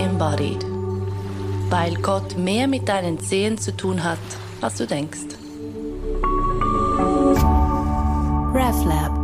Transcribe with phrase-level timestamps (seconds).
[0.00, 0.64] embodied.
[1.68, 4.18] Weil Gott mehr mit deinen Zehen zu tun hat,
[4.60, 5.36] als du denkst.
[8.52, 9.20] RefLab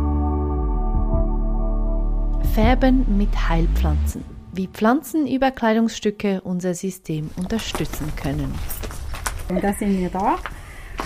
[2.53, 4.23] Färben mit Heilpflanzen.
[4.51, 8.51] Wie Pflanzen über Kleidungsstücke unser System unterstützen können.
[9.49, 10.37] Und da sind wir da.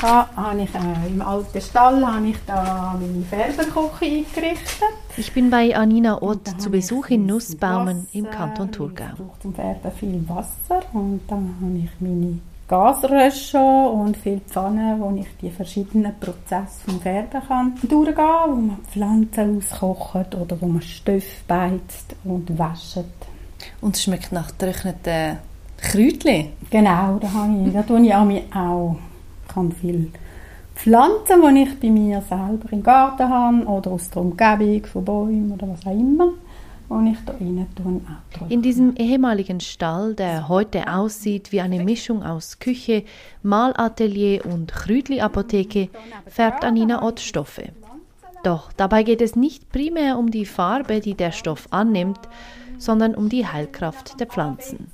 [0.01, 4.89] Habe ich äh, im alten Stall habe ich da meine Färberküche eingerichtet.
[5.15, 9.05] Ich bin bei Anina Ott zu Besuch in Nussbaumen im Kanton Thurgau.
[9.13, 14.99] Ich brauche zum Färben viel Wasser und dann habe ich meine Gasrösche und viele Pfannen,
[14.99, 18.15] wo ich die verschiedenen Prozesse vom Färben kann durchgehen,
[18.47, 23.05] wo man Pflanzen auskocht oder wo man Stoff beizt und wäscht.
[23.81, 25.37] Und es schmeckt nach getrockneten
[25.77, 26.53] Kräutchen.
[26.71, 28.95] Genau, da, habe ich, da tue ich auch.
[29.51, 30.07] Ich habe viele
[30.75, 35.51] Pflanzen, die ich bei mir selber im Garten habe oder aus der Umgebung von Bäumen
[35.51, 36.29] oder was auch immer
[36.87, 38.05] und ich da rein tun
[38.47, 43.03] In diesem ehemaligen Stall, der heute aussieht wie eine Mischung aus Küche,
[43.43, 45.89] Malatelier und Krüdli-Apotheke,
[46.27, 47.73] färbt Anina Ott Stoffe.
[48.43, 52.19] Doch dabei geht es nicht primär um die Farbe, die der Stoff annimmt,
[52.77, 54.87] sondern um die Heilkraft der Pflanzen.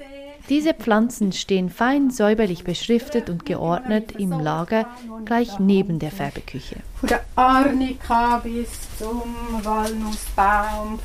[0.50, 4.86] Diese Pflanzen stehen fein säuberlich beschriftet und geordnet im Lager
[5.26, 6.78] gleich neben der Färbeküche.
[7.00, 9.24] Von der Arnika bis zum
[9.64, 11.00] Walnussbaum,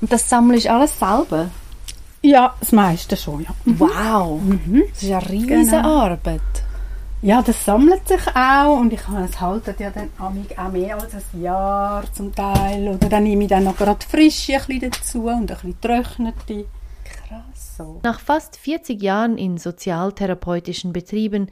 [0.00, 1.48] und das sammle ich alles selber?
[2.22, 3.50] Ja, das meiste schon, ja.
[3.64, 3.80] Mhm.
[3.80, 4.82] Wow, mhm.
[4.90, 6.00] das ist eine riesige genau.
[6.02, 6.40] Arbeit.
[7.22, 11.42] Ja, das sammelt sich auch und ich es haltet ja dann auch mehr als ein
[11.42, 12.88] Jahr zum Teil.
[12.88, 16.66] Oder dann nehme ich dann noch gerade frische ein bisschen dazu und ein bisschen trocknete.
[17.28, 17.82] Krass.
[18.02, 21.48] Nach fast 40 Jahren in sozialtherapeutischen Betrieben,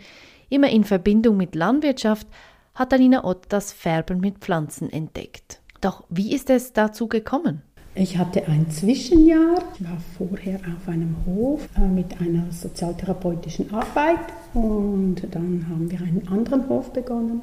[0.48, 2.26] immer in Verbindung mit Landwirtschaft,
[2.74, 5.60] hat Alina Ott das Färben mit Pflanzen entdeckt.
[5.80, 7.62] Doch wie ist es dazu gekommen?
[7.96, 14.18] Ich hatte ein Zwischenjahr, ich war vorher auf einem Hof äh, mit einer sozialtherapeutischen Arbeit
[14.52, 17.42] und dann haben wir einen anderen Hof begonnen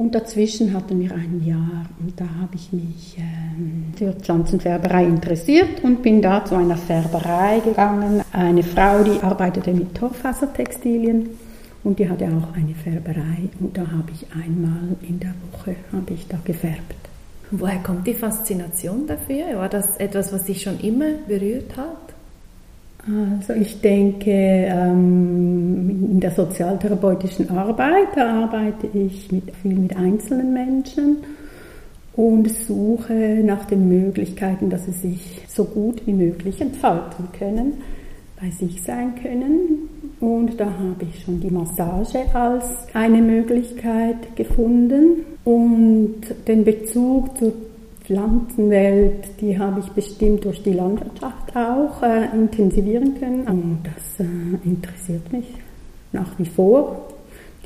[0.00, 5.84] und dazwischen hatten wir ein Jahr und da habe ich mich äh, für Pflanzenfärberei interessiert
[5.84, 8.22] und bin da zu einer Färberei gegangen.
[8.32, 11.28] Eine Frau, die arbeitete mit Torfasertextilien
[11.84, 16.14] und die hatte auch eine Färberei und da habe ich einmal in der Woche habe
[16.14, 16.96] ich da gefärbt.
[17.50, 19.58] Woher kommt die Faszination dafür?
[19.58, 22.14] War das etwas, was dich schon immer berührt hat?
[23.06, 31.18] Also ich denke, ähm, in der sozialtherapeutischen Arbeit, arbeite ich mit, viel mit einzelnen Menschen
[32.14, 37.74] und suche nach den Möglichkeiten, dass sie sich so gut wie möglich entfalten können,
[38.38, 39.88] bei sich sein können.
[40.20, 45.24] Und da habe ich schon die Massage als eine Möglichkeit gefunden.
[45.44, 47.52] Und den Bezug zur
[48.10, 53.46] Pflanzenwelt, die habe ich bestimmt durch die Landwirtschaft auch äh, intensivieren können.
[53.46, 55.44] Und das äh, interessiert mich
[56.10, 57.08] nach wie vor,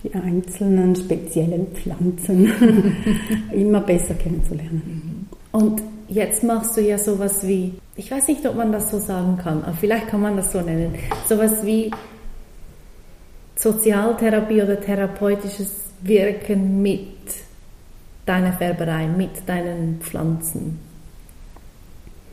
[0.02, 2.52] die einzelnen speziellen Pflanzen
[3.52, 5.30] immer besser kennenzulernen.
[5.50, 9.38] Und jetzt machst du ja sowas wie, ich weiß nicht, ob man das so sagen
[9.42, 10.94] kann, aber vielleicht kann man das so nennen,
[11.26, 11.90] sowas wie
[13.56, 15.70] Sozialtherapie oder therapeutisches
[16.02, 17.08] Wirken mit
[18.26, 20.78] deiner Färberei, mit deinen Pflanzen?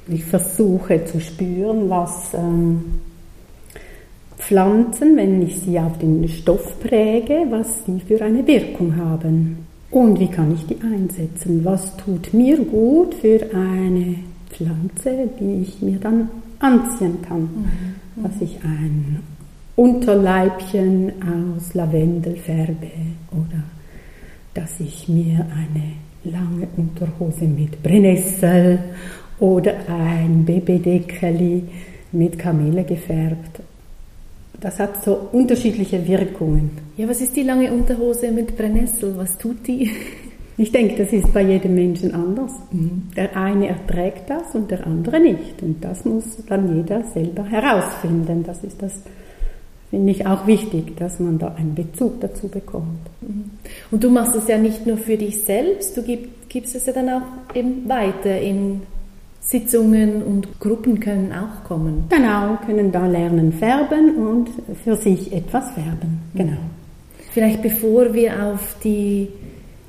[0.08, 3.02] Ich versuche zu spüren, was ähm,
[4.38, 9.68] Pflanzen, wenn ich sie auf den Stoff präge, was sie für eine Wirkung haben.
[9.92, 11.64] Und wie kann ich die einsetzen?
[11.64, 14.16] Was tut mir gut für eine
[14.50, 17.42] Pflanze, die ich mir dann anziehen kann?
[17.42, 18.24] Mhm.
[18.24, 19.20] Dass ich ein
[19.76, 22.92] Unterleibchen aus Lavendel färbe
[23.32, 23.64] oder
[24.54, 28.80] dass ich mir eine lange Unterhose mit Brennnessel
[29.40, 31.64] oder ein Babydeckeli
[32.12, 33.62] mit Kamele gefärbt.
[34.60, 36.72] Das hat so unterschiedliche Wirkungen.
[36.96, 39.18] Ja, was ist die lange Unterhose mit Brennnessel?
[39.18, 39.90] Was tut die?
[40.58, 42.52] Ich denke, das ist bei jedem Menschen anders.
[42.72, 43.10] Mhm.
[43.16, 45.64] Der eine erträgt das und der andere nicht.
[45.64, 48.44] Und das muss dann jeder selber herausfinden.
[48.46, 49.02] Das ist das
[49.92, 53.02] finde ich auch wichtig, dass man da einen Bezug dazu bekommt.
[53.22, 53.52] Mhm.
[53.92, 56.02] Und du machst es ja nicht nur für dich selbst, du
[56.50, 57.22] gibst es ja dann auch
[57.54, 58.82] eben weiter in
[59.42, 62.06] Sitzungen und Gruppen können auch kommen.
[62.10, 64.50] Genau, können da lernen färben und
[64.84, 66.22] für sich etwas färben.
[66.36, 66.58] Genau.
[67.32, 69.28] Vielleicht bevor wir auf die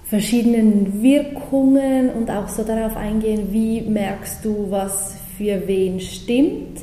[0.05, 6.81] verschiedenen Wirkungen und auch so darauf eingehen, wie merkst du, was für wen stimmt,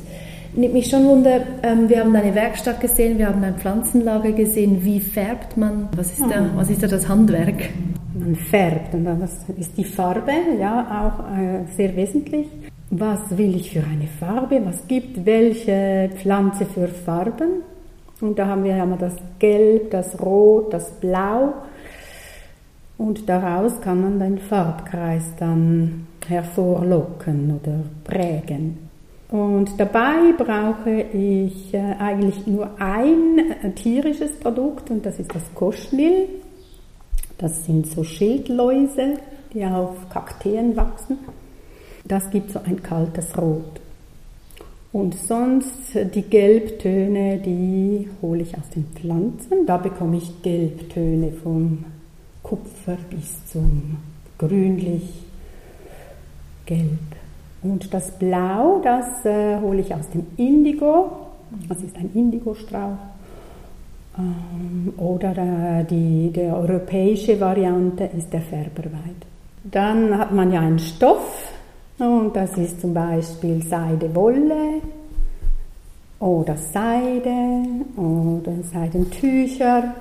[0.54, 4.84] nimmt mich schon wunder, ähm, wir haben eine Werkstatt gesehen, wir haben ein Pflanzenlager gesehen.
[4.84, 5.88] Wie färbt man?
[5.96, 7.70] Was ist, da, was ist da das Handwerk?
[8.14, 12.48] Man färbt und das ist die Farbe, ja, auch äh, sehr wesentlich.
[12.90, 17.62] was will ich für eine Farbe, was gibt welche Pflanze für Farben.
[18.20, 21.54] Und da haben wir ja mal das Gelb, das Rot, das Blau.
[22.98, 28.89] Und daraus kann man den Farbkreis dann hervorlocken oder prägen.
[29.30, 35.42] Und dabei brauche ich äh, eigentlich nur ein äh, tierisches Produkt und das ist das
[35.54, 36.28] Koschnil.
[37.38, 39.18] Das sind so Schildläuse,
[39.54, 41.18] die auf Kakteen wachsen.
[42.04, 43.80] Das gibt so ein kaltes Rot.
[44.92, 49.64] Und sonst die Gelbtöne, die hole ich aus den Pflanzen.
[49.64, 51.84] Da bekomme ich Gelbtöne vom
[52.42, 53.98] Kupfer bis zum
[54.36, 55.08] grünlich
[56.66, 57.09] gelb.
[57.62, 61.10] Und das Blau, das äh, hole ich aus dem Indigo.
[61.68, 62.96] Das ist ein Indigostrauch.
[64.18, 69.26] Ähm, oder äh, die, die europäische Variante ist der Färberweid.
[69.64, 71.52] Dann hat man ja einen Stoff,
[71.98, 74.80] und das ist zum Beispiel Seide, Wolle
[76.18, 77.62] oder Seide
[77.96, 79.94] oder Seidentücher.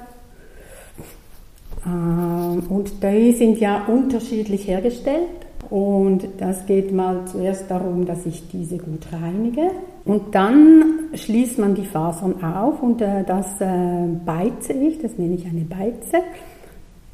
[1.85, 5.48] Ähm, und die sind ja unterschiedlich hergestellt.
[5.69, 9.69] Und das geht mal zuerst darum, dass ich diese gut reinige.
[10.05, 15.35] Und dann schließt man die Fasern auf und äh, das äh, beize ich, das nenne
[15.35, 16.23] ich eine Beize.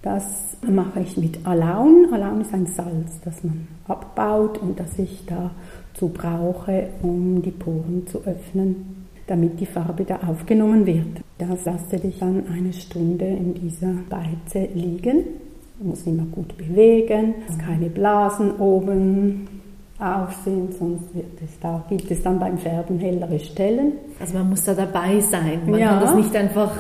[0.01, 2.13] Das mache ich mit Alaun.
[2.13, 8.05] Alaun ist ein Salz, das man abbaut und das ich dazu brauche, um die Poren
[8.07, 11.21] zu öffnen, damit die Farbe da aufgenommen wird.
[11.39, 15.23] Das lasse ich dann eine Stunde in dieser Beize liegen.
[15.79, 19.47] Man muss immer gut bewegen, dass keine Blasen oben
[19.99, 23.93] auf sind, sonst wird es da, gibt es dann beim Färben hellere Stellen.
[24.19, 25.89] Also man muss da dabei sein, man ja.
[25.89, 26.71] kann das nicht einfach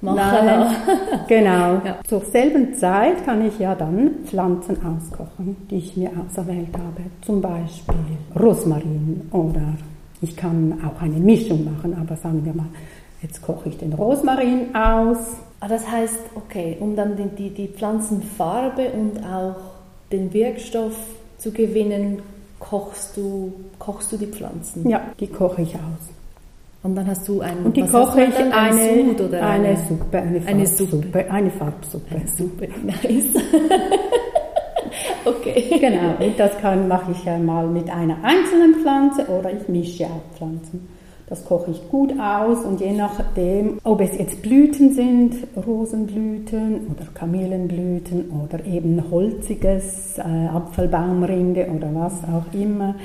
[0.00, 0.46] machen.
[0.46, 0.66] Nein,
[1.28, 1.80] genau.
[1.84, 1.98] Ja.
[2.06, 7.02] Zur selben Zeit kann ich ja dann Pflanzen auskochen, die ich mir auserwählt habe.
[7.22, 7.96] Zum Beispiel
[8.38, 9.74] Rosmarin oder
[10.22, 12.68] ich kann auch eine Mischung machen, aber sagen wir mal,
[13.22, 15.18] jetzt koche ich den Rosmarin aus.
[15.60, 19.56] Ah, das heißt, okay, um dann die, die, die Pflanzenfarbe und auch
[20.10, 20.96] den Wirkstoff
[21.36, 22.22] zu gewinnen,
[22.58, 24.88] kochst du, kochst du die Pflanzen?
[24.88, 26.08] Ja, die koche ich aus.
[26.82, 30.18] Und dann hast du einen, und die koche ich eine, eine, oder eine, eine Suppe,
[30.18, 32.14] eine, eine Suppe, eine Farbsuppe.
[32.14, 33.34] Eine Suppe, nice.
[35.26, 35.78] okay.
[35.78, 40.06] Genau, und das kann, mache ich ja mal mit einer einzelnen Pflanze oder ich mische
[40.06, 40.88] auch Pflanzen.
[41.30, 47.06] Das koche ich gut aus und je nachdem, ob es jetzt Blüten sind, Rosenblüten oder
[47.14, 52.96] Kamillenblüten oder eben holziges, äh, Apfelbaumrinde oder was auch immer,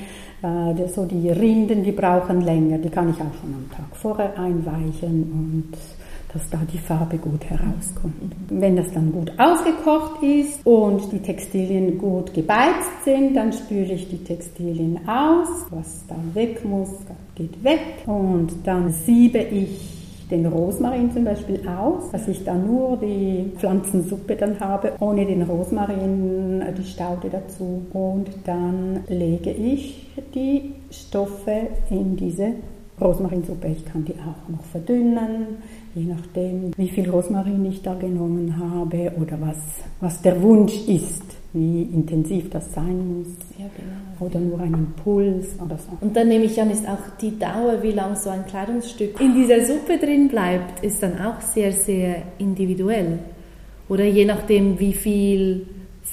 [0.42, 4.36] äh, so die Rinden, die brauchen länger, die kann ich auch schon am Tag vorher
[4.36, 5.95] einweichen und
[6.32, 8.34] dass da die Farbe gut herauskommt.
[8.48, 14.08] Wenn das dann gut ausgekocht ist und die Textilien gut gebeizt sind, dann spüle ich
[14.08, 15.48] die Textilien aus.
[15.70, 16.90] Was da weg muss,
[17.34, 17.80] geht weg.
[18.06, 19.96] Und dann siebe ich
[20.30, 25.42] den Rosmarin zum Beispiel aus, dass ich dann nur die Pflanzensuppe dann habe, ohne den
[25.42, 27.86] Rosmarin, die Staude dazu.
[27.92, 32.54] Und dann lege ich die Stoffe in diese
[33.00, 33.68] Rosmarinsuppe.
[33.68, 35.58] Ich kann die auch noch verdünnen,
[35.94, 39.58] je nachdem, wie viel Rosmarin ich da genommen habe oder was,
[40.00, 41.22] was der Wunsch ist,
[41.52, 43.28] wie intensiv das sein muss.
[43.58, 44.26] Ja, genau.
[44.26, 45.90] Oder nur ein Impuls oder so.
[46.00, 49.34] Und dann nehme ich an, ist auch die Dauer, wie lang so ein Kleidungsstück in
[49.34, 53.18] dieser Suppe drin bleibt, ist dann auch sehr, sehr individuell.
[53.88, 55.66] Oder je nachdem, wie viel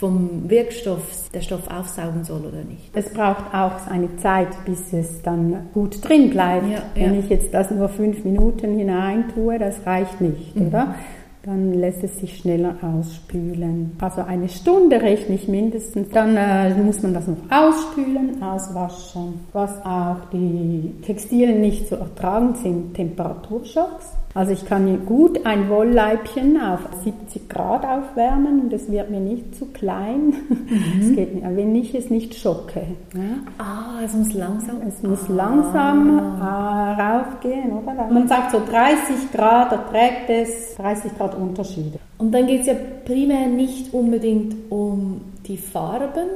[0.04, 2.92] vom Wirkstoff der Stoff aufsaugen soll oder nicht.
[2.94, 6.70] Es braucht auch eine Zeit, bis es dann gut drin bleibt.
[6.70, 7.20] Ja, Wenn ja.
[7.22, 10.68] ich jetzt das nur fünf Minuten hinein tue, das reicht nicht, mhm.
[10.68, 10.96] oder?
[11.44, 13.94] Dann lässt es sich schneller ausspülen.
[14.02, 16.10] Also eine Stunde rechne ich mindestens.
[16.10, 19.46] Dann äh, muss man das noch ausspülen, auswaschen.
[19.54, 24.08] Was auch die Textilien nicht zu ertragen sind, Temperaturschocks.
[24.36, 29.56] Also ich kann gut ein Wollleibchen auf 70 Grad aufwärmen und es wird mir nicht
[29.56, 30.34] zu klein.
[30.50, 31.02] Mhm.
[31.02, 32.82] Es geht nicht, wenn ich es nicht schocke.
[33.14, 33.64] Ja.
[33.64, 34.78] Ah, es muss langsam.
[34.88, 35.34] Es muss ah.
[35.34, 38.08] langsam äh, raufgehen, oder?
[38.12, 42.00] Man sagt so 30 Grad, da trägt es 30 Grad Unterschiede.
[42.18, 42.76] Und dann geht es ja
[43.06, 46.28] primär nicht unbedingt um die Farben,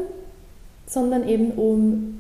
[0.86, 2.20] sondern eben um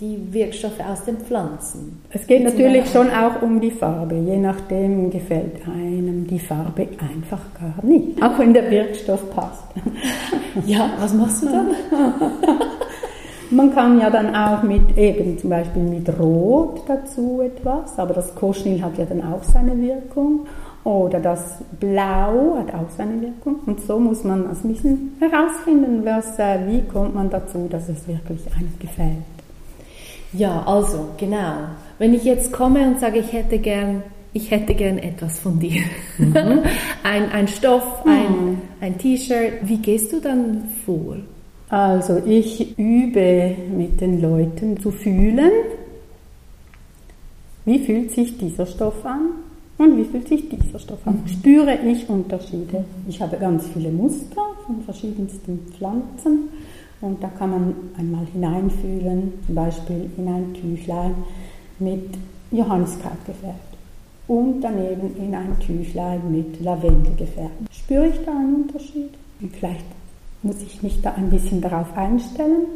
[0.00, 2.00] die Wirkstoffe aus den Pflanzen.
[2.10, 4.14] Es geht natürlich schon auch um die Farbe.
[4.14, 8.22] Je nachdem gefällt einem die Farbe einfach gar nicht.
[8.22, 9.64] Auch wenn der Wirkstoff passt.
[10.66, 11.68] Ja, was machst du dann?
[13.50, 18.34] Man kann ja dann auch mit eben zum Beispiel mit Rot dazu etwas, aber das
[18.34, 20.46] Koschnil hat ja dann auch seine Wirkung.
[20.84, 23.56] Oder das Blau hat auch seine Wirkung.
[23.66, 27.88] Und so muss man also ein bisschen herausfinden, was, äh, wie kommt man dazu, dass
[27.88, 29.37] es wirklich einem gefällt.
[30.32, 31.54] Ja, also, genau.
[31.98, 35.82] Wenn ich jetzt komme und sage, ich hätte gern, ich hätte gern etwas von dir.
[36.18, 36.34] Mhm.
[37.02, 38.10] ein, ein Stoff, mhm.
[38.10, 39.54] ein, ein T-Shirt.
[39.62, 41.16] Wie gehst du dann vor?
[41.70, 45.50] Also ich übe mit den Leuten zu fühlen,
[47.66, 49.28] wie fühlt sich dieser Stoff an
[49.76, 51.22] und wie fühlt sich dieser Stoff an.
[51.24, 51.28] Mhm.
[51.28, 52.84] Spüre ich Unterschiede.
[53.06, 56.48] Ich habe ganz viele Muster von verschiedensten Pflanzen
[57.00, 61.14] und da kann man einmal hineinfühlen, zum Beispiel in ein Tüchlein
[61.78, 62.16] mit
[62.50, 63.76] Johanniskraut gefärbt
[64.26, 67.72] und daneben in ein Tüchlein mit Lavendel gefärbt.
[67.72, 69.10] Spüre ich da einen Unterschied?
[69.40, 69.84] Und vielleicht
[70.42, 72.66] muss ich mich da ein bisschen darauf einstellen.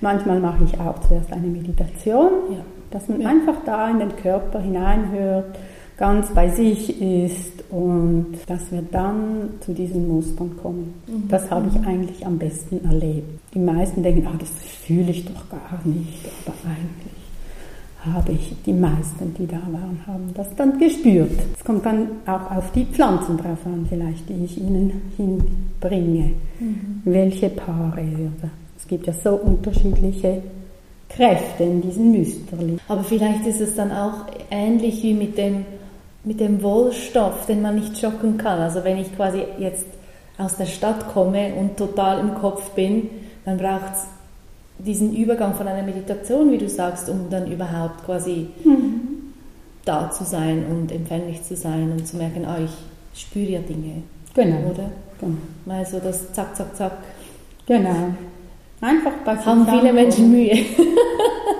[0.00, 2.58] Manchmal mache ich auch zuerst eine Meditation, ja.
[2.90, 3.28] dass man ja.
[3.28, 5.58] einfach da in den Körper hineinhört,
[5.98, 10.94] ganz bei sich ist und dass wir dann zu diesen Mustern kommen.
[11.06, 11.28] Mhm.
[11.28, 13.40] Das habe ich eigentlich am besten erlebt.
[13.52, 14.50] Die meisten denken, ah, das
[14.86, 17.18] fühle ich doch gar nicht, aber eigentlich
[18.14, 21.32] habe ich, die meisten, die da waren, haben das dann gespürt.
[21.56, 26.30] Es kommt dann auch auf die Pflanzen drauf an, vielleicht, die ich ihnen hinbringe.
[26.60, 27.02] Mhm.
[27.04, 28.04] Welche Paare.
[28.78, 30.42] Es gibt ja so unterschiedliche
[31.08, 32.78] Kräfte in diesen Müsterli.
[32.86, 35.64] Aber vielleicht ist es dann auch ähnlich wie mit dem,
[36.24, 38.58] mit dem Wollstoff, den man nicht schocken kann.
[38.60, 39.86] Also wenn ich quasi jetzt
[40.36, 43.08] aus der Stadt komme und total im Kopf bin,
[43.44, 44.06] dann braucht es
[44.78, 49.32] diesen Übergang von einer Meditation, wie du sagst, um dann überhaupt quasi mhm.
[49.84, 54.02] da zu sein und empfänglich zu sein und zu merken, ah, ich spüre ja Dinge.
[54.34, 54.70] Genau.
[54.70, 54.90] Oder?
[55.20, 55.36] Genau.
[55.64, 56.92] Mal so das Zack, Zack, Zack.
[57.66, 58.12] Genau.
[58.80, 60.56] Einfach bei Haben viele Menschen Mühe.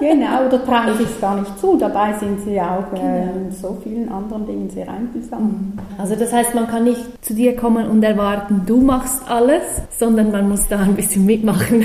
[0.01, 1.77] genau, oder trauen sich es gar nicht zu.
[1.77, 3.07] Dabei sind sie ja auch genau.
[3.07, 5.43] äh, in so vielen anderen Dingen sehr einfühlsam.
[5.43, 5.73] Mhm.
[5.99, 10.31] Also das heißt, man kann nicht zu dir kommen und erwarten, du machst alles, sondern
[10.31, 11.85] man muss da ein bisschen mitmachen.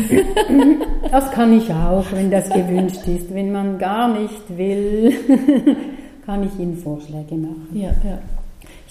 [1.12, 3.34] das kann ich auch, wenn das gewünscht ist.
[3.34, 5.14] Wenn man gar nicht will,
[6.26, 7.68] kann ich Ihnen Vorschläge machen.
[7.74, 8.18] Ja, ja.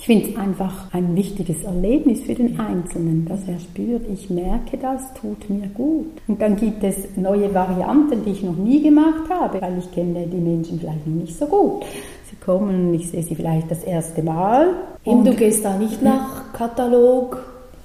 [0.03, 4.77] Ich finde es einfach ein wichtiges Erlebnis für den Einzelnen, dass er spürt, ich merke
[4.77, 6.11] das, tut mir gut.
[6.27, 10.27] Und dann gibt es neue Varianten, die ich noch nie gemacht habe, weil ich kenne
[10.27, 11.85] die Menschen vielleicht noch nicht so gut.
[12.29, 14.71] Sie kommen, ich sehe sie vielleicht das erste Mal.
[15.05, 17.41] Und du gehst da nicht nach Katalog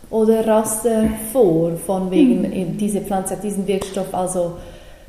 [0.09, 2.77] oder Raster vor, von wegen hm.
[2.77, 4.53] diese Pflanze hat diesen Wirkstoff, also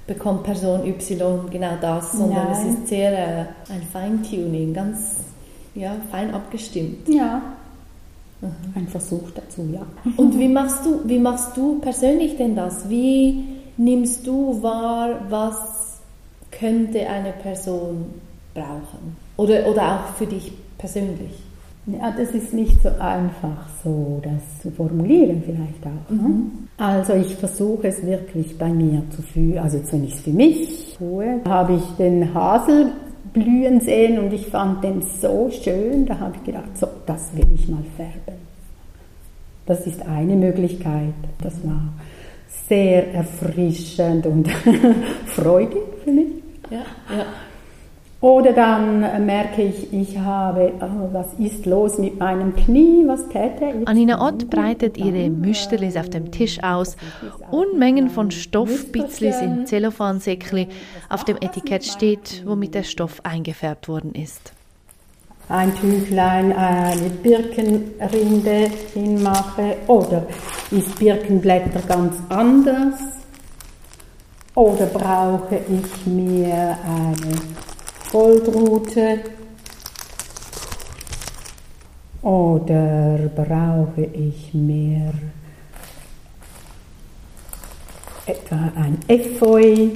[0.07, 2.53] bekommt Person Y genau das, sondern Nein.
[2.53, 5.17] es ist sehr äh, ein Feintuning, ganz
[5.79, 7.09] ja, fein abgestimmt.
[7.09, 7.41] Ja.
[8.41, 8.51] Mhm.
[8.75, 9.83] Ein Versuch dazu, ja.
[10.17, 12.89] Und wie machst du, wie machst du persönlich denn das?
[12.89, 13.45] Wie
[13.77, 16.01] nimmst du wahr, was
[16.51, 18.07] könnte eine Person
[18.55, 19.17] brauchen?
[19.37, 21.43] Oder, oder auch für dich persönlich?
[21.87, 26.11] Ja, das ist nicht so einfach, so das zu formulieren vielleicht auch.
[26.11, 26.29] Ne?
[26.29, 26.51] Mhm.
[26.77, 30.31] Also ich versuche es wirklich bei mir zu fühlen, also jetzt wenn ich es für
[30.31, 32.93] mich tue, habe ich den Hasel
[33.33, 37.47] blühen sehen und ich fand den so schön, da habe ich gedacht, so, das will
[37.55, 38.39] ich mal färben.
[39.67, 41.15] Das ist eine Möglichkeit.
[41.43, 41.93] Das war
[42.69, 44.49] sehr erfrischend und
[45.27, 46.29] freudig für mich.
[46.71, 46.79] Ja,
[47.17, 47.27] ja.
[48.21, 53.73] Oder dann merke ich, ich habe, oh, was ist los mit meinem Knie, was täte
[53.81, 53.87] ich?
[53.87, 56.97] Anina Ott breitet ihre Müsterlis auf dem Tisch aus.
[57.53, 60.67] Unmengen von Stoffbitzlis in Zellophansäckli.
[61.09, 64.53] Auf dem Etikett steht, womit der Stoff eingefärbt worden ist.
[65.49, 70.27] Ein Tüchlein, eine Birkenrinde hinmache oder
[70.73, 72.95] ist Birkenblätter ganz anders?
[74.57, 77.68] Oder brauche ich mir eine
[78.11, 79.19] Goldrute
[82.23, 85.13] oder brauche ich mehr
[88.27, 89.89] etwa ein Efeu?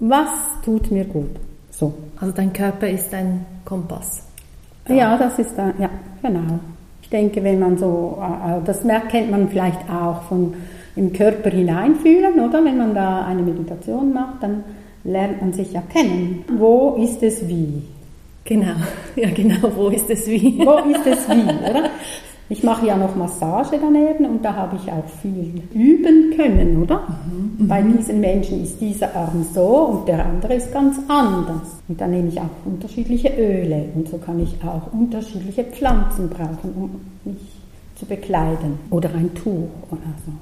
[0.00, 0.28] Was
[0.64, 1.30] tut mir gut?
[1.70, 1.94] So.
[2.20, 4.22] Also dein Körper ist ein Kompass.
[4.88, 5.88] Ja, ja das ist da, ja,
[6.20, 6.58] genau.
[7.00, 10.54] Ich denke, wenn man so, äh, das kennt man vielleicht auch von
[10.96, 12.64] im Körper hineinfühlen, oder?
[12.64, 14.64] Wenn man da eine Meditation macht, dann
[15.04, 16.44] lernt man sich ja kennen.
[16.56, 17.82] Wo ist es wie?
[18.44, 18.74] Genau,
[19.16, 20.58] ja genau, wo ist es wie?
[20.58, 21.90] Wo ist es wie, oder?
[22.50, 27.00] Ich mache ja noch Massage daneben und da habe ich auch viel üben können, oder?
[27.26, 27.68] Mhm, mhm.
[27.68, 31.80] Bei diesen Menschen ist dieser Arm so und der andere ist ganz anders.
[31.88, 36.74] Und dann nehme ich auch unterschiedliche Öle und so kann ich auch unterschiedliche Pflanzen brauchen,
[36.76, 37.40] um mich
[37.94, 38.78] zu bekleiden.
[38.90, 40.32] Oder ein Tuch oder so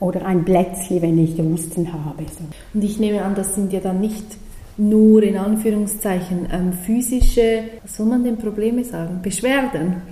[0.00, 2.24] oder ein Plätzchen, wenn ich Husten habe.
[2.24, 2.44] So.
[2.74, 4.24] Und ich nehme an, das sind ja dann nicht
[4.76, 10.02] nur in Anführungszeichen ähm, physische, was soll man denn Probleme sagen, Beschwerden,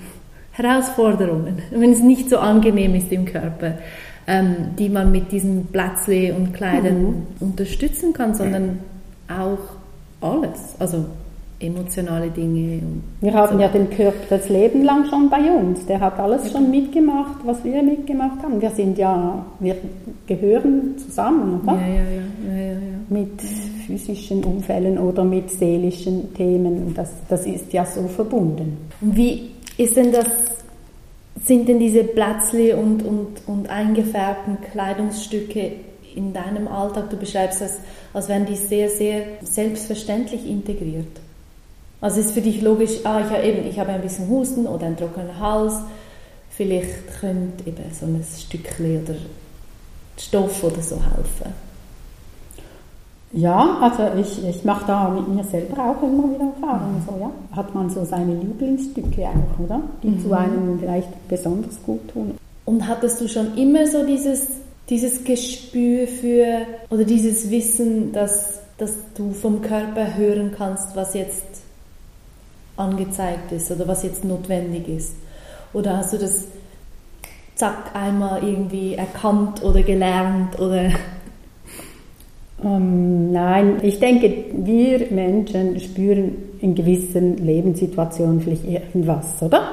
[0.53, 3.75] Herausforderungen, wenn es nicht so angenehm ist im Körper.
[4.29, 7.27] ähm, die man mit diesen Platzle und Kleidern mhm.
[7.41, 8.81] unterstützen kann, sondern
[9.27, 9.59] auch
[10.21, 10.75] alles.
[10.79, 11.07] Also
[11.61, 12.81] emotionale Dinge.
[13.21, 13.63] wir haben so.
[13.63, 15.85] ja den Körper das Leben lang schon bei uns.
[15.87, 18.61] Der hat alles schon mitgemacht, was wir mitgemacht haben.
[18.61, 19.77] Wir sind ja, wir
[20.27, 21.73] gehören zusammen, oder?
[21.75, 22.57] Ja, ja, ja.
[22.57, 23.41] ja, ja mit
[23.87, 26.93] physischen Unfällen oder mit seelischen Themen.
[26.95, 28.77] Das, das ist ja so verbunden.
[29.01, 30.27] Wie ist denn das,
[31.45, 35.73] sind denn diese Platzli und, und, und eingefärbten Kleidungsstücke
[36.15, 37.79] in deinem Alltag, du beschreibst das,
[38.13, 41.21] als wären die sehr, sehr selbstverständlich integriert?
[42.01, 44.87] Also ist für dich logisch, ah, ich, habe eben, ich habe ein bisschen Husten oder
[44.87, 45.75] einen trockenen Hals,
[46.51, 49.17] vielleicht könnte eben so ein Stückchen oder
[50.17, 51.53] Stoff oder so helfen.
[53.33, 57.03] Ja, also ich, ich mache da mit mir selber auch immer wieder Erfahrungen.
[57.07, 57.31] So, ja.
[57.55, 59.81] Hat man so seine Lieblingsstücke auch, oder?
[60.03, 60.21] Die mhm.
[60.21, 62.39] zu einem vielleicht besonders gut tun.
[62.65, 64.49] Und hattest du schon immer so dieses,
[64.89, 71.45] dieses Gespür für oder dieses Wissen, dass, dass du vom Körper hören kannst, was jetzt
[72.79, 75.15] angezeigt ist oder was jetzt notwendig ist?
[75.73, 76.47] Oder hast du das
[77.55, 80.91] zack einmal irgendwie erkannt oder gelernt oder
[82.65, 89.73] ähm, nein, ich denke, wir Menschen spüren in gewissen Lebenssituationen vielleicht irgendwas, oder?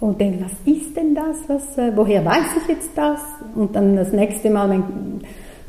[0.00, 1.36] Und denken, was ist denn das?
[1.46, 3.20] Was, äh, woher weiß ich jetzt das?
[3.54, 4.82] Und dann das nächste Mal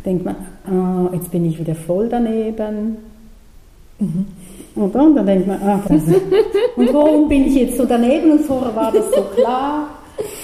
[0.05, 2.97] denkt man, ah, jetzt bin ich wieder voll daneben.
[3.99, 4.25] Mhm.
[4.75, 5.03] Oder?
[5.03, 5.81] Und dann denkt man, ah,
[6.75, 8.31] und warum bin ich jetzt so daneben?
[8.31, 9.89] Und vorher war das so klar.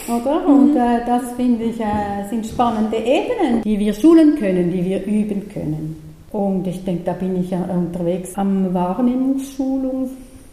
[0.07, 0.47] Oder?
[0.47, 5.05] Und äh, das finde ich äh, sind spannende Ebenen, die wir schulen können, die wir
[5.05, 6.09] üben können.
[6.31, 10.09] Und ich denke, da bin ich ja unterwegs am Wahrnehmungsschulung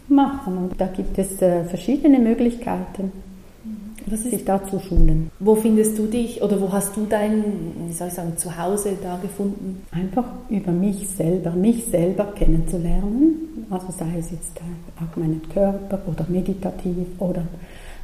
[0.07, 0.57] machen.
[0.57, 3.11] Und da gibt es äh, verschiedene Möglichkeiten,
[4.15, 5.31] sich da zu schulen.
[5.39, 7.43] Wo findest du dich oder wo hast du dein,
[7.87, 9.81] wie soll ich sagen, Zuhause da gefunden?
[9.91, 13.65] Einfach über mich selber, mich selber kennenzulernen.
[13.69, 14.57] Also sei es jetzt
[14.97, 17.43] auch meinen Körper oder meditativ oder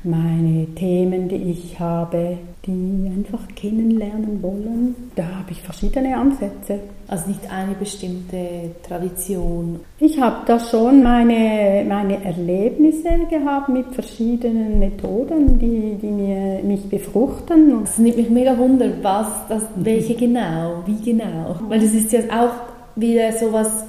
[0.03, 4.95] meine Themen, die ich habe, die einfach kennenlernen wollen.
[5.15, 6.79] Da habe ich verschiedene Ansätze.
[7.07, 9.81] Also nicht eine bestimmte Tradition.
[9.99, 16.89] Ich habe da schon meine, meine Erlebnisse gehabt mit verschiedenen Methoden, die, die mir, mich
[16.89, 17.83] befruchten.
[17.83, 21.57] Es nimmt mich mega wunder, was, das, welche genau, wie genau.
[21.67, 22.53] Weil das ist ja auch
[22.95, 23.83] wieder so was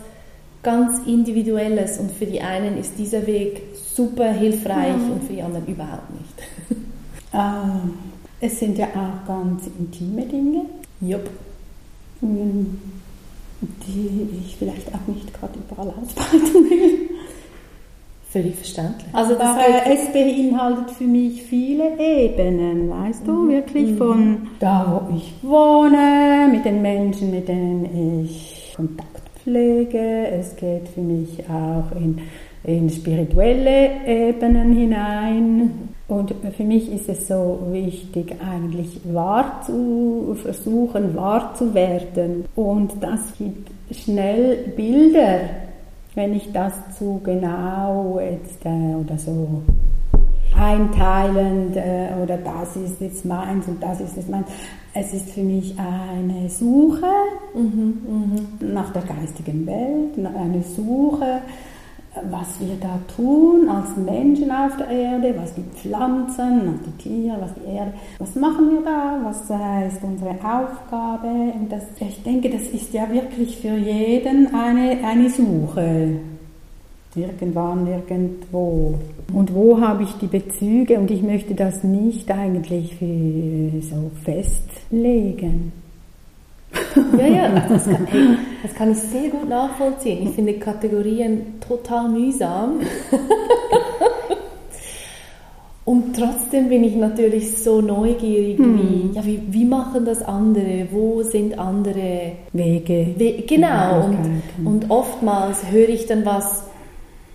[0.64, 3.62] ganz Individuelles und für die einen ist dieser Weg
[3.94, 5.12] super hilfreich mhm.
[5.12, 6.80] und für die anderen überhaupt nicht.
[7.32, 7.94] ähm,
[8.44, 10.66] es sind ja auch ganz intime Dinge.
[11.00, 11.28] Jupp.
[12.22, 12.78] Ähm,
[13.61, 17.11] die ich vielleicht auch nicht gerade überall ausbreiten will.
[18.30, 19.07] Völlig verständlich.
[19.14, 23.48] Also das heißt, es beinhaltet für mich viele Ebenen, weißt du, mhm.
[23.48, 23.96] wirklich mhm.
[23.96, 30.26] von da, wo ich wohne, mit den Menschen, mit denen ich Kontakt pflege.
[30.28, 32.20] Es geht für mich auch in
[32.64, 35.88] in spirituelle Ebenen hinein.
[36.06, 42.44] Und für mich ist es so wichtig, eigentlich wahr zu versuchen, wahr zu werden.
[42.54, 45.40] Und das gibt schnell Bilder,
[46.14, 49.62] wenn ich das zu genau jetzt äh, oder so
[50.56, 54.46] einteilend äh, oder das ist jetzt meins und das ist jetzt meins.
[54.92, 57.10] Es ist für mich eine Suche
[57.54, 57.98] mhm,
[58.60, 58.72] mh.
[58.72, 61.40] nach der geistigen Welt, eine Suche
[62.31, 67.55] was wir da tun als Menschen auf der Erde, was die Pflanzen, die Tiere, was
[67.55, 71.29] die Erde, was machen wir da, was äh, ist unsere Aufgabe.
[71.29, 76.20] Und das, ich denke, das ist ja wirklich für jeden eine, eine Suche.
[77.16, 78.94] Irgendwann, irgendwo.
[79.33, 80.98] Und wo habe ich die Bezüge?
[80.98, 82.96] Und ich möchte das nicht eigentlich
[83.88, 85.83] so festlegen.
[87.18, 90.26] Ja, ja, das kann, hey, das kann ich sehr gut nachvollziehen.
[90.28, 92.80] Ich finde Kategorien total mühsam.
[95.84, 98.78] Und trotzdem bin ich natürlich so neugierig, hm.
[98.78, 100.88] wie, ja, wie, wie machen das andere?
[100.90, 103.14] Wo sind andere Wege?
[103.18, 104.06] We genau.
[104.06, 106.64] Und, und oftmals höre ich dann was,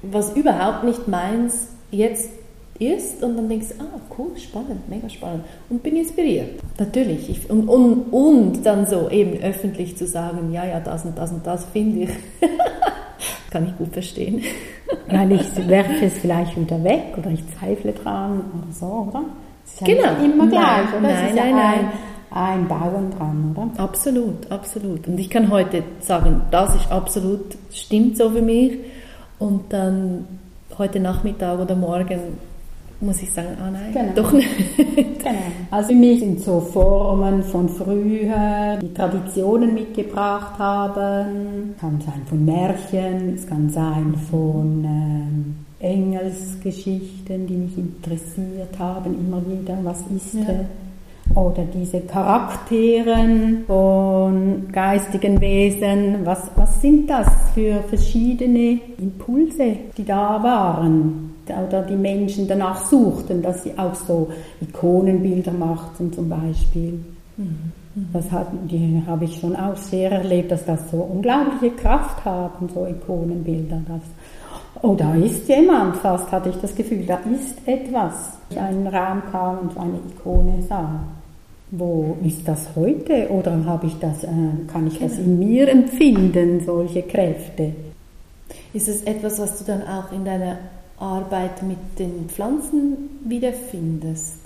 [0.01, 2.31] was überhaupt nicht meins jetzt
[2.79, 6.61] ist und dann denkst du, ah, cool, spannend, mega spannend und bin inspiriert.
[6.77, 7.29] Natürlich.
[7.29, 11.31] Ich, und, und, und dann so eben öffentlich zu sagen, ja, ja, das und das
[11.31, 12.09] und das finde ich.
[13.51, 14.43] Kann ich gut verstehen.
[15.07, 19.23] Weil ich werfe es vielleicht wieder weg oder ich zweifle dran oder so, oder?
[19.65, 20.03] Ist genau.
[20.03, 21.01] Ja immer gleich, oder?
[21.01, 21.91] Nein, nein, nein.
[22.31, 23.83] Ein Bauen dran, oder?
[23.83, 25.07] Absolut, absolut.
[25.07, 28.77] Und ich kann heute sagen, das ist absolut, stimmt so für mich.
[29.39, 30.25] Und dann
[30.77, 32.19] heute Nachmittag oder morgen
[33.01, 34.11] muss ich sagen, ah nein, Genau.
[34.15, 34.49] doch nicht.
[34.77, 35.31] Genau.
[35.71, 41.73] Also für mich sind so Formen von früher, die Traditionen mitgebracht haben.
[41.75, 49.15] Es kann sein von Märchen, es kann sein von ähm, Engelsgeschichten, die mich interessiert haben,
[49.15, 50.41] immer wieder, was ist Ja.
[50.41, 50.65] äh,
[51.35, 60.41] oder diese Charakteren von geistigen Wesen, was, was sind das für verschiedene Impulse, die da
[60.41, 64.29] waren oder die Menschen danach suchten, dass sie auch so
[64.61, 66.99] Ikonenbilder machten zum Beispiel.
[68.13, 72.69] Das hat, die habe ich schon auch sehr erlebt, dass das so unglaubliche Kraft haben,
[72.73, 73.81] so Ikonenbilder.
[73.87, 74.01] Das,
[74.81, 78.33] oh, da ist jemand, fast hatte ich das Gefühl, da ist etwas.
[78.49, 80.99] Ich einen Raum kam und eine Ikone sah.
[81.71, 83.29] Wo ist das heute?
[83.29, 84.27] Oder habe ich das, äh,
[84.71, 87.73] kann ich das in mir empfinden, solche Kräfte?
[88.73, 90.57] Ist es etwas, was du dann auch in deiner
[90.99, 94.37] Arbeit mit den Pflanzen wiederfindest?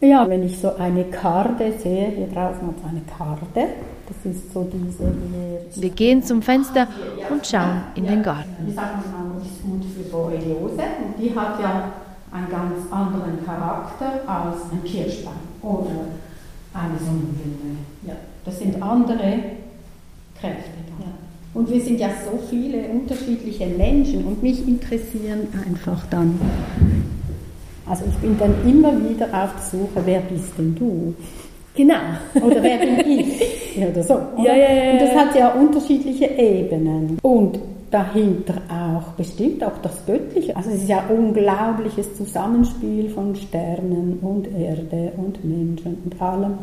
[0.00, 3.74] Ja, wenn ich so eine Karte sehe, hier draußen hat es eine Karte,
[4.06, 5.82] das ist so diese hier.
[5.82, 6.86] Wir gehen zum Fenster
[7.28, 8.66] und schauen in den Garten.
[8.66, 11.92] Die sagt man ist gut für Borreliose und die hat ja
[12.30, 15.90] einen ganz anderen Charakter als ein Kirschbaum oder
[16.74, 17.78] eine Sonnenblume.
[18.06, 19.40] Ja, das sind andere
[20.40, 20.78] Kräfte.
[20.86, 20.87] Ja.
[21.58, 26.38] Und wir sind ja so viele unterschiedliche Menschen und mich interessieren einfach dann.
[27.84, 31.12] Also ich bin dann immer wieder auf der Suche, wer bist denn du?
[31.74, 31.96] Genau.
[32.46, 33.76] Oder wer bin ich?
[33.76, 34.14] Ja, oder so.
[34.14, 34.44] Oder?
[34.44, 37.18] Ja, ja, ja, Und das hat ja unterschiedliche Ebenen.
[37.22, 37.58] Und
[37.90, 40.56] dahinter auch bestimmt auch das Göttliche.
[40.56, 46.54] Also es ist ja ein unglaubliches Zusammenspiel von Sternen und Erde und Menschen und allem.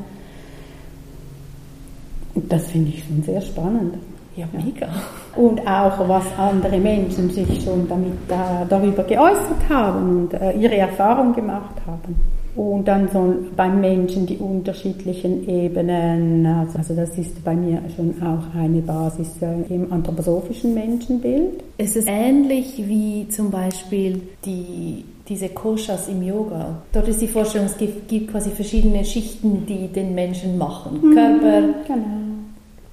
[2.34, 3.96] Und das finde ich schon sehr spannend.
[4.36, 4.88] Ja, mega.
[5.36, 10.76] Und auch, was andere Menschen sich schon damit da, darüber geäußert haben und äh, ihre
[10.76, 12.16] Erfahrung gemacht haben.
[12.56, 18.16] Und dann so beim Menschen die unterschiedlichen Ebenen, also, also das ist bei mir schon
[18.22, 21.64] auch eine Basis äh, im anthroposophischen Menschenbild.
[21.78, 26.78] Es ist ähnlich wie zum Beispiel die, diese Koshas im Yoga.
[26.94, 31.14] Dort ist die Vorstellung, es gibt, gibt quasi verschiedene Schichten, die den Menschen machen.
[31.14, 32.26] Körper, Genau.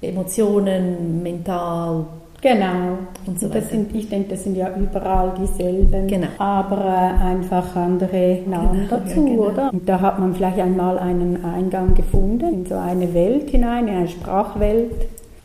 [0.03, 2.05] Emotionen, mental.
[2.41, 2.97] Genau.
[3.25, 6.27] Und so das sind, ich denke, das sind ja überall dieselben, Genau.
[6.39, 9.43] aber äh, einfach andere Namen Genau, ja, dazu, genau.
[9.43, 9.69] oder?
[9.71, 13.95] Und da hat man vielleicht einmal einen Eingang gefunden in so eine Welt hinein, in
[13.95, 14.91] eine Sprachwelt.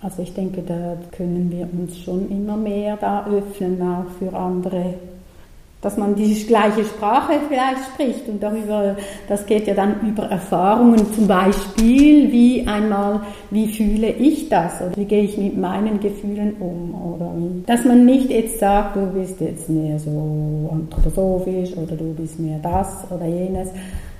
[0.03, 4.95] Also ich denke, da können wir uns schon immer mehr da öffnen, auch für andere.
[5.81, 8.97] Dass man die gleiche Sprache vielleicht spricht und darüber,
[9.29, 14.97] das geht ja dann über Erfahrungen, zum Beispiel, wie einmal, wie fühle ich das oder
[14.97, 17.33] wie gehe ich mit meinen Gefühlen um oder.
[17.67, 22.59] Dass man nicht jetzt sagt, du bist jetzt mehr so anthroposophisch oder du bist mehr
[22.61, 23.69] das oder jenes.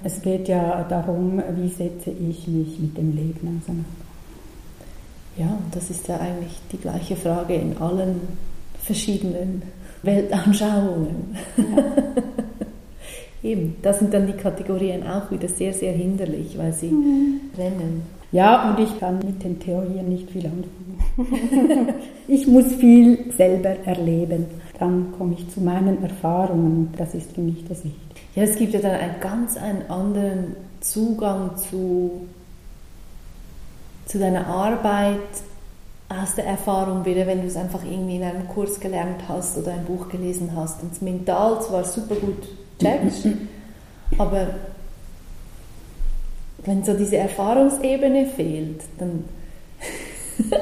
[0.05, 3.85] Es geht ja darum, wie setze ich mich mit dem Leben auseinander.
[5.37, 8.21] Ja, und das ist ja eigentlich die gleiche Frage in allen
[8.81, 9.63] verschiedenen
[10.03, 11.37] Weltanschauungen.
[13.43, 16.93] Eben, da sind dann die Kategorien auch wieder sehr, sehr hinderlich, weil sie
[17.57, 18.03] rennen.
[18.31, 21.95] Ja, und ich kann mit den Theorien nicht viel anfangen.
[22.29, 24.47] ich muss viel selber erleben.
[24.79, 26.93] Dann komme ich zu meinen Erfahrungen.
[26.99, 28.21] Das ist für mich das Wichtige.
[28.35, 32.27] Ja, es gibt ja dann einen ganz einen anderen Zugang zu,
[34.07, 35.19] zu deiner Arbeit
[36.09, 39.73] aus der Erfahrung wieder, wenn du es einfach irgendwie in einem Kurs gelernt hast oder
[39.73, 40.83] ein Buch gelesen hast?
[40.83, 42.49] Und es mental zwar super gut
[42.81, 43.27] checkst,
[44.19, 44.49] aber
[46.65, 49.25] wenn so diese Erfahrungsebene fehlt, dann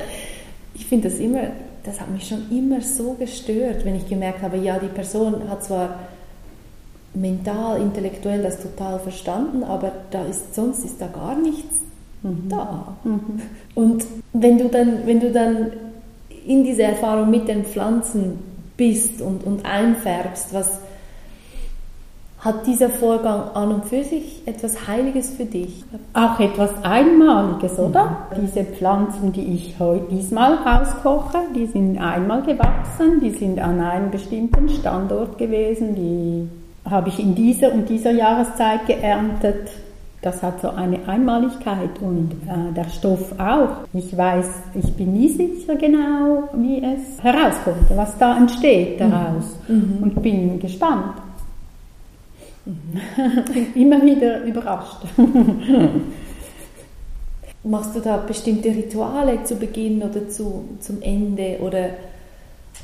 [0.75, 1.43] ich finde das immer,
[1.85, 5.65] das hat mich schon immer so gestört, wenn ich gemerkt habe, ja, die Person hat
[5.65, 6.01] zwar
[7.15, 11.86] mental, intellektuell das total verstanden, aber da ist sonst ist da gar nichts
[12.22, 12.96] da.
[13.74, 15.72] Und wenn du dann, wenn du dann
[16.46, 18.38] in diese Erfahrung mit den Pflanzen
[18.76, 20.81] bist und, und einfärbst, was
[22.38, 25.85] hat dieser Vorgang an und für sich etwas Heiliges für dich?
[26.12, 28.29] Auch etwas Einmaliges, oder?
[28.40, 34.11] Diese Pflanzen, die ich heute diesmal rauskoche, die sind einmal gewachsen, die sind an einem
[34.11, 36.48] bestimmten Standort gewesen, die
[36.88, 39.70] habe ich in dieser und dieser Jahreszeit geerntet.
[40.22, 43.85] Das hat so eine Einmaligkeit und äh, der Stoff auch.
[43.92, 50.20] Ich weiß, ich bin nie sicher genau, wie es herauskommt, was da entsteht daraus und
[50.22, 51.14] bin gespannt.
[53.74, 55.07] immer wieder überrascht.
[57.62, 61.90] Machst du da bestimmte Rituale zu Beginn oder zu, zum Ende oder,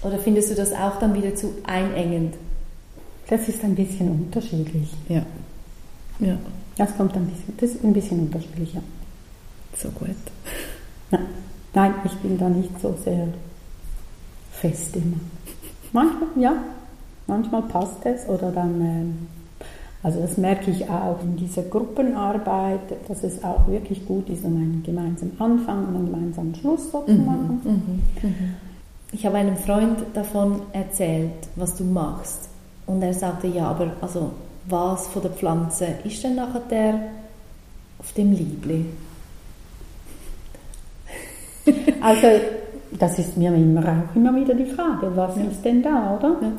[0.02, 2.34] oder findest du das auch dann wieder zu einengend?
[3.28, 4.90] Das ist ein bisschen unterschiedlich.
[5.08, 5.22] Ja.
[6.18, 6.36] Ja.
[6.76, 8.80] Das kommt ein bisschen, das ist ein bisschen unterschiedlich, ja.
[9.76, 10.10] So gut.
[11.10, 11.18] Ja.
[11.74, 13.28] Nein, ich bin da nicht so sehr
[14.50, 15.16] fest immer.
[15.92, 16.54] Manchmal, ja,
[17.26, 19.26] manchmal passt es oder dann, ähm,
[20.02, 24.56] also das merke ich auch in dieser Gruppenarbeit, dass es auch wirklich gut ist, um
[24.56, 27.60] einen gemeinsamen Anfang und einen gemeinsamen Schluss so zu machen.
[27.64, 28.28] Mhm.
[28.28, 28.54] Mhm.
[29.12, 32.48] Ich habe einem Freund davon erzählt, was du machst.
[32.86, 34.32] Und er sagte, ja, aber also
[34.66, 36.94] was von der Pflanze ist denn nachher der
[37.98, 38.86] auf dem Liebling?
[42.00, 42.26] Also
[42.98, 45.44] das ist mir immer auch immer wieder die Frage, was ja.
[45.44, 46.36] ist denn da, oder?
[46.42, 46.52] Ja.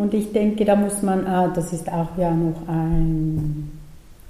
[0.00, 3.72] Und ich denke, da muss man, ah, das ist auch ja noch ein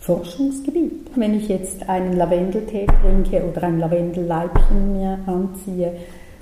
[0.01, 1.11] Forschungsgebiet.
[1.17, 5.93] Wenn ich jetzt einen Lavendeltee trinke oder ein Lavendelleibchen mir anziehe,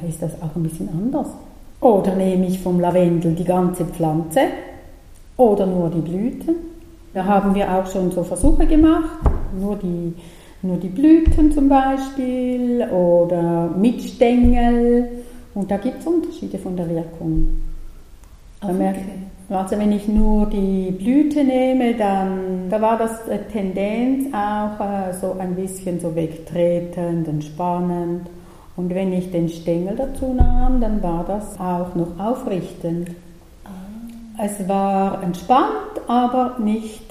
[0.09, 1.29] ist das auch ein bisschen anders.
[1.81, 4.41] Oder nehme ich vom Lavendel die ganze Pflanze
[5.37, 6.55] oder nur die Blüten.
[7.15, 9.21] Da haben wir auch schon so Versuche gemacht,
[9.59, 10.13] nur die,
[10.63, 15.09] nur die Blüten zum Beispiel oder mit Stängel.
[15.55, 17.49] Und da gibt es Unterschiede von der Wirkung.
[18.61, 18.95] Okay.
[19.49, 23.21] Also wenn ich nur die Blüte nehme, dann da war das
[23.53, 28.29] Tendenz auch äh, so ein bisschen so wegtretend, entspannend.
[28.77, 33.11] Und wenn ich den Stängel dazu nahm, dann war das auch noch aufrichtend.
[34.39, 37.03] Es war entspannt, aber nicht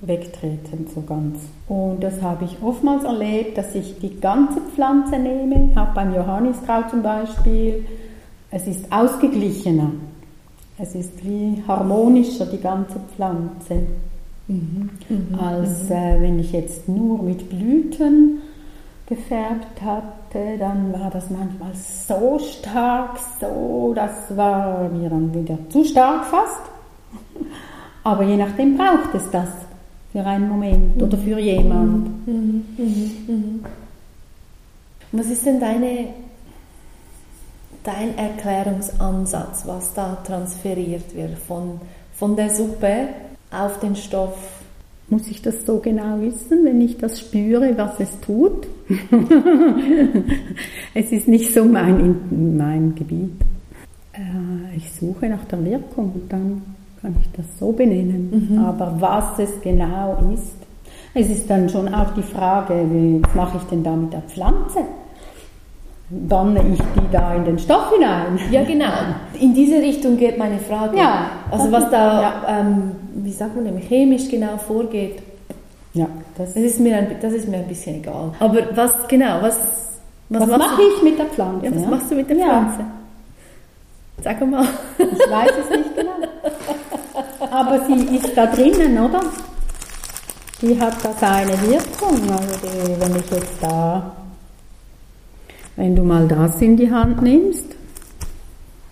[0.00, 1.38] wegtreten so ganz.
[1.68, 6.90] Und das habe ich oftmals erlebt, dass ich die ganze Pflanze nehme, auch beim Johanniskraut
[6.90, 7.86] zum Beispiel.
[8.50, 9.90] Es ist ausgeglichener.
[10.78, 13.86] Es ist wie harmonischer, die ganze Pflanze.
[14.48, 14.90] Mhm.
[15.08, 15.38] Mhm.
[15.38, 18.42] Als äh, wenn ich jetzt nur mit Blüten
[19.06, 25.84] gefärbt hatte, dann war das manchmal so stark, so, das war mir dann wieder zu
[25.84, 26.73] stark fast.
[28.02, 29.48] Aber je nachdem braucht es das
[30.12, 32.26] für einen Moment oder für jemand.
[32.26, 32.64] Mhm.
[32.76, 33.10] Mhm.
[33.26, 33.64] Mhm.
[35.10, 36.08] Was ist denn deine,
[37.82, 41.80] dein Erklärungsansatz, was da transferiert wird von,
[42.14, 43.08] von der Suppe
[43.50, 44.36] auf den Stoff?
[45.08, 48.66] Muss ich das so genau wissen, wenn ich das spüre, was es tut?
[50.94, 53.40] es ist nicht so mein, mein Gebiet.
[54.12, 56.73] Äh, ich suche nach der Wirkung und dann
[57.04, 58.48] kann ich das so benennen.
[58.50, 58.64] Mhm.
[58.64, 60.56] Aber was es genau ist,
[61.12, 62.74] es ist dann schon auch die Frage,
[63.20, 64.80] was mache ich denn da mit der Pflanze?
[66.08, 68.38] Banne ich die da in den Stoff hinein?
[68.50, 68.92] Ja, genau.
[69.38, 70.96] In diese Richtung geht meine Frage.
[70.96, 71.26] Ja.
[71.50, 72.60] Also was da, ja.
[72.60, 75.18] ähm, wie sagt man chemisch genau vorgeht.
[75.92, 78.32] Ja, das, das, ist mir ein, das ist mir ein bisschen egal.
[78.40, 79.58] Aber was genau, was,
[80.30, 81.66] was, was mache ich mit der Pflanze?
[81.66, 82.84] Ja, was machst du mit der Pflanze?
[84.22, 84.66] Sag mal.
[84.98, 86.13] Ich weiß es nicht genau.
[87.54, 89.20] Aber sie ist da drinnen, oder?
[90.60, 92.28] Die hat da seine Wirkung.
[92.28, 94.16] Also die, wenn ich jetzt da,
[95.76, 97.66] wenn du mal das in die Hand nimmst.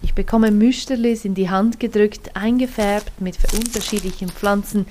[0.01, 4.87] Ich bekomme Müsterlis in die Hand gedrückt, eingefärbt mit unterschiedlichen Pflanzen,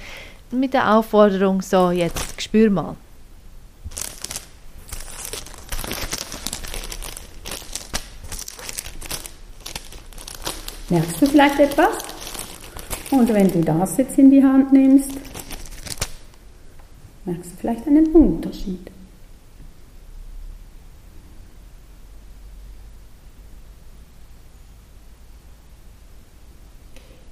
[0.51, 2.97] mit der Aufforderung, so jetzt spür mal.
[10.89, 12.11] Merkst du vielleicht etwas?
[13.12, 15.12] Und wenn du das jetzt in die Hand nimmst,
[17.26, 18.89] merkst du vielleicht einen Unterschied.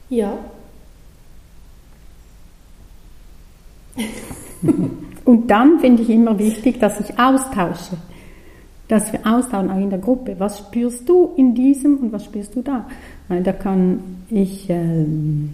[0.10, 0.38] Ja.
[5.26, 7.98] Und dann finde ich immer wichtig, dass ich austausche
[8.90, 10.36] dass wir austauschen, auch in der Gruppe.
[10.40, 12.88] Was spürst du in diesem und was spürst du da?
[13.28, 14.00] Weil da kann
[14.32, 15.54] ich ähm,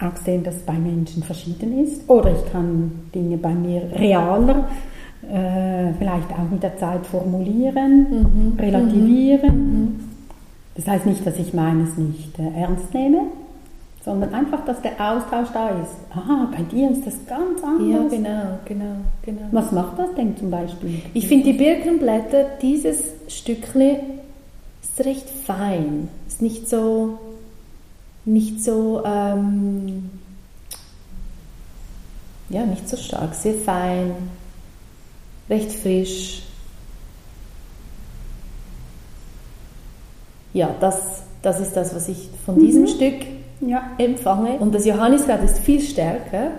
[0.00, 2.08] auch sehen, dass es bei Menschen verschieden ist.
[2.08, 4.68] Oder ich kann Dinge bei mir realer,
[5.22, 8.58] äh, vielleicht auch mit der Zeit formulieren, mhm.
[8.58, 9.54] relativieren.
[9.54, 10.00] Mhm.
[10.76, 13.22] Das heißt nicht, dass ich meines nicht äh, ernst nehme,
[14.04, 15.96] sondern einfach, dass der Austausch da ist.
[16.10, 18.12] Aha, bei dir ist das ganz anders.
[18.12, 19.48] Ja, genau, genau, genau.
[19.50, 21.02] Was macht das denn zum Beispiel?
[21.14, 23.96] Ich finde die Birkenblätter, dieses Stückchen
[24.82, 26.08] ist recht fein.
[26.26, 27.18] Ist nicht so,
[28.28, 30.10] nicht so, ähm,
[32.50, 34.12] ja, nicht so stark, sehr fein,
[35.48, 36.42] recht frisch.
[40.52, 42.88] Ja, das, das ist das, was ich von diesem mhm.
[42.88, 43.14] Stück
[43.60, 43.90] ja.
[43.98, 44.58] empfange.
[44.58, 46.50] Und das Johanniskraut ist viel stärker,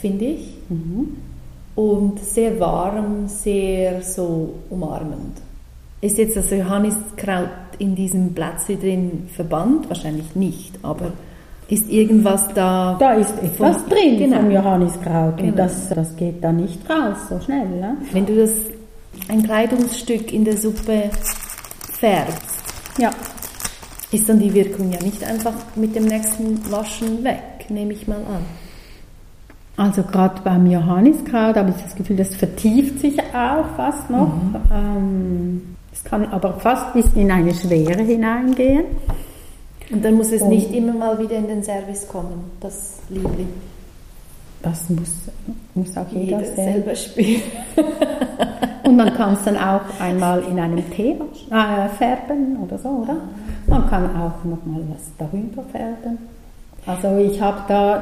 [0.00, 0.54] finde ich.
[0.68, 1.16] Mhm.
[1.74, 5.45] Und sehr warm, sehr so umarmend.
[6.00, 9.88] Ist jetzt das Johanniskraut in diesem Plätzchen drin verbannt?
[9.88, 11.12] Wahrscheinlich nicht, aber
[11.68, 12.96] ist irgendwas da.
[12.98, 14.36] Da ist etwas von, drin genau.
[14.36, 15.50] vom Johanniskraut genau.
[15.50, 17.68] und das, das geht da nicht raus so schnell.
[17.68, 17.96] Ne?
[18.12, 18.52] Wenn du das
[19.28, 21.10] ein Kleidungsstück in der Suppe
[21.98, 22.62] färbst,
[22.98, 23.10] ja.
[24.12, 28.16] ist dann die Wirkung ja nicht einfach mit dem nächsten Waschen weg, nehme ich mal
[28.16, 28.44] an.
[29.78, 34.34] Also gerade beim Johanniskraut habe ich das Gefühl, das vertieft sich auch fast noch.
[34.34, 34.56] Mhm.
[34.72, 35.75] Ähm,
[36.08, 38.84] kann aber fast bis in eine Schwere hineingehen.
[39.90, 43.48] Und dann muss es Und nicht immer mal wieder in den Service kommen, das Liebling.
[44.62, 45.28] Das muss,
[45.74, 47.42] muss auch jeder, jeder selber spielen.
[48.84, 51.16] Und man kann es dann auch einmal in einem Tee
[51.50, 53.16] äh, färben oder so, oder?
[53.66, 56.18] Man kann auch nochmal was darüber färben.
[56.86, 58.00] Also ich habe da,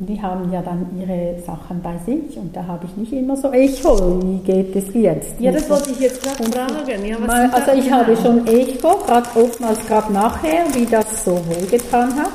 [0.00, 3.50] die haben ja dann ihre Sachen bei sich und da habe ich nicht immer so
[3.50, 4.20] Echo.
[4.22, 5.40] Wie geht es jetzt?
[5.40, 7.06] Ja, das wollte ich jetzt gerade fragen.
[7.06, 12.14] Ja, mal, also ich habe schon Echo, gerade oftmals gerade nachher, wie das so wohlgetan
[12.16, 12.32] hat.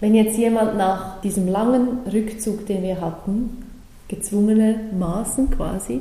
[0.00, 3.64] Wenn jetzt jemand nach diesem langen Rückzug, den wir hatten,
[4.08, 6.00] gezwungenermaßen quasi,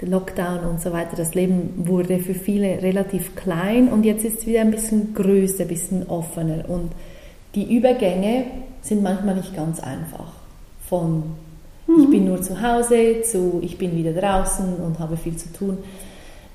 [0.00, 4.40] der Lockdown und so weiter, das Leben wurde für viele relativ klein und jetzt ist
[4.40, 6.90] es wieder ein bisschen größer, ein bisschen offener und
[7.54, 8.46] die Übergänge
[8.82, 10.32] sind manchmal nicht ganz einfach.
[10.88, 11.22] Von
[11.86, 12.02] mhm.
[12.02, 15.78] ich bin nur zu Hause zu ich bin wieder draußen und habe viel zu tun.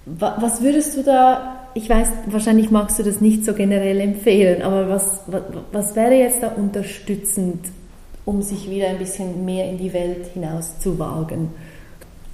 [0.06, 4.90] Was würdest du da, ich weiß, wahrscheinlich magst du das nicht so generell empfehlen, aber
[4.90, 7.66] was, was, was wäre jetzt da unterstützend,
[8.26, 11.50] um sich wieder ein bisschen mehr in die Welt hinaus zu wagen?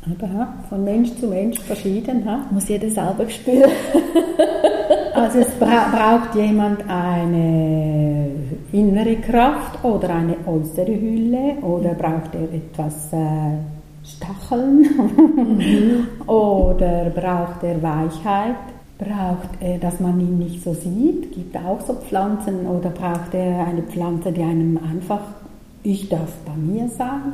[0.08, 2.24] Aber von Mensch zu Mensch verschieden.
[2.26, 2.46] Ha?
[2.52, 3.72] Muss jeder selber spüren.
[5.14, 8.30] also es bra braucht jemand eine
[8.72, 13.58] innere Kraft oder eine äußere Hülle oder braucht er etwas äh,
[14.04, 16.08] Stacheln mhm.
[16.28, 18.56] oder braucht er Weichheit?
[18.98, 21.34] Braucht er, dass man ihn nicht so sieht?
[21.34, 25.22] Gibt auch so Pflanzen oder braucht er eine Pflanze, die einem einfach,
[25.84, 27.34] ich darf bei mir sein?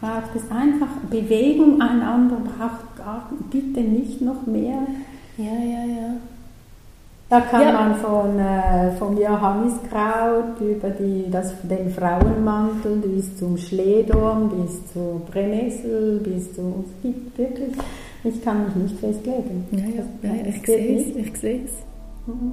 [0.00, 4.86] Braucht es einfach Bewegung, einander braucht gar, bitte nicht noch mehr.
[5.36, 6.14] Ja, ja, ja.
[7.28, 7.72] Da kann ja.
[7.72, 15.20] man von, äh, vom Johanniskraut über die, das, den Frauenmantel bis zum Schledorn, bis zur
[15.30, 16.84] Brennnessel, bis zu.
[16.86, 17.74] Es gibt wirklich,
[18.24, 19.66] ich kann mich nicht festlegen.
[19.72, 21.16] Ja, ja, ja ich sehe es.
[21.16, 21.72] Ich sehe es.
[22.26, 22.52] Mhm.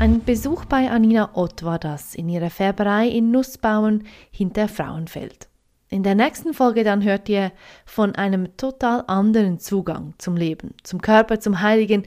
[0.00, 5.51] Ein Besuch bei Anina Ott war das in ihrer Färberei in Nussbauen hinter Frauenfeld.
[5.92, 7.52] In der nächsten Folge dann hört ihr
[7.84, 12.04] von einem total anderen Zugang zum Leben, zum Körper, zum Heiligen,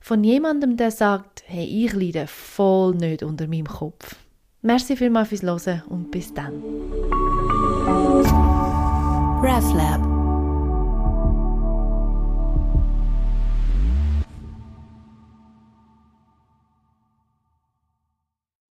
[0.00, 4.16] von jemandem, der sagt, hey, ich leide voll nicht unter meinem Kopf.
[4.62, 6.60] Merci vielmals fürs Hören und bis dann.
[9.40, 10.17] RefLab